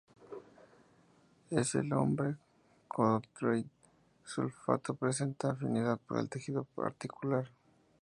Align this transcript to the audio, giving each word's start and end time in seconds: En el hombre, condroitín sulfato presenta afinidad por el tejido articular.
En 1.51 1.59
el 1.75 1.93
hombre, 1.93 2.35
condroitín 2.87 3.69
sulfato 4.25 4.95
presenta 4.95 5.51
afinidad 5.51 5.99
por 6.07 6.17
el 6.17 6.27
tejido 6.27 6.65
articular. 6.77 7.51